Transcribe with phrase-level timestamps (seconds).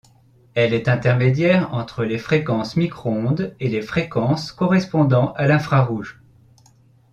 [0.55, 6.19] Elle est intermédiaire entre les fréquences micro-ondes et les fréquences correspondant à l'infrarouge.